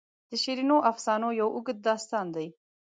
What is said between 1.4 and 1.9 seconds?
اوږد